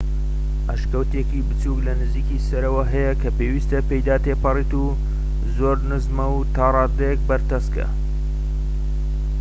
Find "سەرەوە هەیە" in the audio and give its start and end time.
2.47-3.13